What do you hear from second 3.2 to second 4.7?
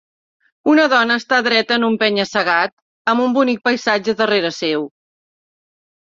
un bonic paisatge darrere